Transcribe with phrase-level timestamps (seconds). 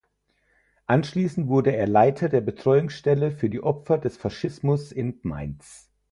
[0.87, 5.91] Anschließend wurde er Leiter der Betreuungsstelle für die Opfer des Faschismus in Mainz.